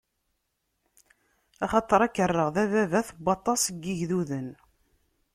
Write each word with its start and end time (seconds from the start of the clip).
Axaṭer 1.63 1.99
ad 2.01 2.11
k-rreɣ 2.15 2.49
d 2.55 2.57
ababat 2.63 3.09
n 3.13 3.17
waṭas 3.25 3.63
n 3.69 3.75
yigduden. 3.87 4.47